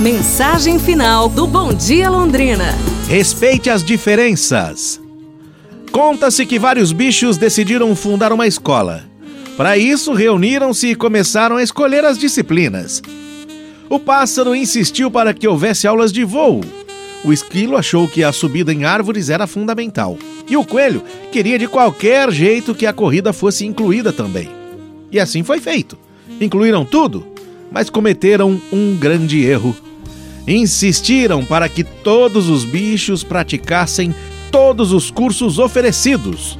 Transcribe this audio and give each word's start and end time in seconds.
Mensagem 0.00 0.78
final 0.78 1.26
do 1.26 1.46
Bom 1.46 1.72
Dia 1.72 2.10
Londrina. 2.10 2.74
Respeite 3.08 3.70
as 3.70 3.82
diferenças. 3.82 5.00
Conta-se 5.90 6.44
que 6.44 6.58
vários 6.58 6.92
bichos 6.92 7.38
decidiram 7.38 7.96
fundar 7.96 8.30
uma 8.30 8.46
escola. 8.46 9.04
Para 9.56 9.78
isso, 9.78 10.12
reuniram-se 10.12 10.88
e 10.88 10.94
começaram 10.94 11.56
a 11.56 11.62
escolher 11.62 12.04
as 12.04 12.18
disciplinas. 12.18 13.02
O 13.88 13.98
pássaro 13.98 14.54
insistiu 14.54 15.10
para 15.10 15.32
que 15.32 15.48
houvesse 15.48 15.86
aulas 15.86 16.12
de 16.12 16.24
voo. 16.24 16.60
O 17.24 17.32
esquilo 17.32 17.74
achou 17.74 18.06
que 18.06 18.22
a 18.22 18.32
subida 18.32 18.74
em 18.74 18.84
árvores 18.84 19.30
era 19.30 19.46
fundamental. 19.46 20.18
E 20.46 20.58
o 20.58 20.64
coelho 20.64 21.02
queria 21.32 21.58
de 21.58 21.66
qualquer 21.66 22.30
jeito 22.30 22.74
que 22.74 22.84
a 22.84 22.92
corrida 22.92 23.32
fosse 23.32 23.64
incluída 23.64 24.12
também. 24.12 24.50
E 25.10 25.18
assim 25.18 25.42
foi 25.42 25.58
feito. 25.58 25.96
Incluíram 26.38 26.84
tudo, 26.84 27.26
mas 27.72 27.88
cometeram 27.88 28.60
um 28.70 28.94
grande 28.94 29.42
erro. 29.42 29.74
Insistiram 30.46 31.44
para 31.44 31.68
que 31.68 31.82
todos 31.82 32.48
os 32.48 32.64
bichos 32.64 33.24
praticassem 33.24 34.14
todos 34.50 34.92
os 34.92 35.10
cursos 35.10 35.58
oferecidos. 35.58 36.58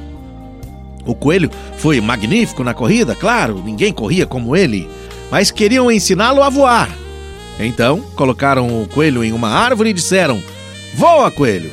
O 1.05 1.15
coelho 1.15 1.49
foi 1.77 2.01
magnífico 2.01 2.63
na 2.63 2.73
corrida, 2.73 3.15
claro, 3.15 3.61
ninguém 3.63 3.93
corria 3.93 4.25
como 4.25 4.55
ele, 4.55 4.89
mas 5.31 5.51
queriam 5.51 5.89
ensiná-lo 5.89 6.43
a 6.43 6.49
voar. 6.49 6.89
Então, 7.59 8.01
colocaram 8.15 8.81
o 8.81 8.87
coelho 8.87 9.23
em 9.23 9.31
uma 9.31 9.49
árvore 9.49 9.89
e 9.91 9.93
disseram: 9.93 10.41
Voa, 10.93 11.31
coelho! 11.31 11.71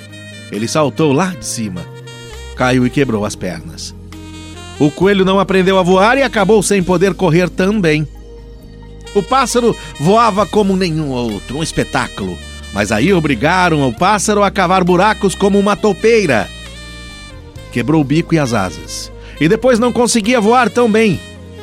Ele 0.53 0.69
saltou 0.69 1.13
lá 1.13 1.35
de 1.39 1.45
cima, 1.45 1.85
caiu 2.55 2.87
e 2.87 2.91
quebrou 2.91 3.25
as 3.25 3.35
pernas. 3.35 3.95
O 4.79 4.91
coelho 4.91 5.25
não 5.25 5.39
aprendeu 5.39 5.79
a 5.79 5.83
voar 5.83 6.17
e 6.17 6.23
acabou 6.23 6.63
sem 6.63 6.83
poder 6.83 7.15
correr 7.15 7.49
também. 7.49 8.07
O 9.15 9.23
pássaro 9.23 9.77
voava 9.99 10.45
como 10.45 10.77
nenhum 10.77 11.11
outro, 11.11 11.59
um 11.59 11.63
espetáculo. 11.63 12.37
Mas 12.73 12.91
aí 12.91 13.13
obrigaram 13.13 13.89
o 13.89 13.95
pássaro 13.95 14.43
a 14.43 14.51
cavar 14.51 14.83
buracos 14.83 15.35
como 15.35 15.59
uma 15.59 15.77
toupeira. 15.77 16.51
Quebrou 17.73 18.01
o 18.01 18.05
bico 18.05 18.35
e 18.35 18.39
as 18.39 18.53
asas. 18.53 19.13
E 19.41 19.49
depois 19.49 19.79
não 19.79 19.93
conseguia 19.93 20.41
voar 20.41 20.69
tão 20.69 20.91
bem 20.91 21.21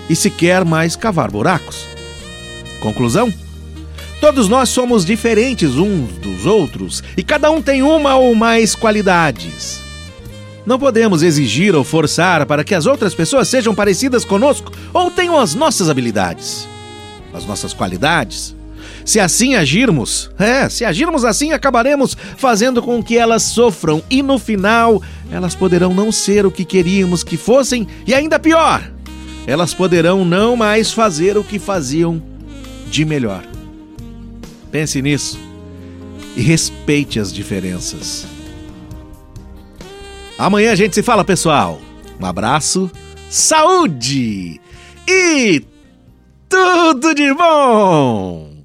e 0.10 0.16
sequer 0.16 0.64
mais 0.64 0.96
cavar 0.96 1.30
buracos. 1.30 1.86
Conclusão? 2.80 3.32
Todos 4.22 4.48
nós 4.48 4.70
somos 4.70 5.04
diferentes 5.04 5.76
uns 5.76 6.12
dos 6.20 6.46
outros 6.46 7.04
e 7.18 7.24
cada 7.24 7.50
um 7.50 7.62
tem 7.62 7.82
uma 7.82 8.16
ou 8.16 8.36
mais 8.36 8.76
qualidades. 8.76 9.82
Não 10.66 10.78
podemos 10.78 11.24
exigir 11.24 11.76
ou 11.76 11.84
forçar 11.84 12.46
para 12.46 12.64
que 12.64 12.76
as 12.76 12.86
outras 12.86 13.16
pessoas 13.16 13.48
sejam 13.48 13.74
parecidas 13.74 14.24
conosco 14.24 14.72
ou 14.94 15.10
tenham 15.10 15.40
as 15.40 15.56
nossas 15.56 15.90
habilidades, 15.90 16.68
as 17.34 17.46
nossas 17.46 17.74
qualidades. 17.74 18.56
Se 19.06 19.20
assim 19.20 19.56
agirmos, 19.56 20.30
é, 20.38 20.68
se 20.70 20.86
agirmos 20.86 21.24
assim, 21.24 21.52
acabaremos 21.54 22.16
fazendo 22.38 22.82
com 22.82 23.02
que 23.04 23.18
elas 23.18 23.44
sofram 23.44 24.02
e 24.10 24.22
no 24.22 24.38
final 24.38 25.02
elas 25.32 25.56
poderão 25.56 25.94
não 25.94 26.12
ser 26.12 26.46
o 26.46 26.52
que 26.52 26.66
queríamos 26.66 27.24
que 27.24 27.38
fossem 27.38 27.88
e 28.06 28.14
ainda 28.14 28.40
pior, 28.40 28.82
elas 29.48 29.74
poderão 29.74 30.24
não 30.24 30.56
mais 30.56 30.92
fazer 30.92 31.38
o 31.38 31.44
que 31.44 31.58
faziam 31.58 32.22
de 32.90 33.06
melhor. 33.06 33.44
Pense 34.72 35.02
nisso 35.02 35.40
e 36.36 36.42
respeite 36.42 37.20
as 37.20 37.32
diferenças. 37.34 38.26
Amanhã 40.38 40.72
a 40.72 40.76
gente 40.76 40.96
se 40.96 41.04
fala, 41.04 41.24
pessoal. 41.24 41.80
Um 42.20 42.26
abraço, 42.26 42.90
saúde 43.30 44.60
e 45.08 45.64
tudo 46.52 47.16
de 47.16 47.34
bom! 47.34 48.52